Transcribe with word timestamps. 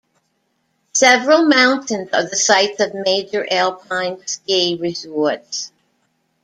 Several 0.95 1.45
mountains 1.45 2.09
are 2.11 2.23
the 2.27 2.35
sites 2.35 2.79
of 2.79 2.95
major 2.95 3.45
alpine 3.51 4.17
ski 4.25 4.75
resorts. 4.81 5.71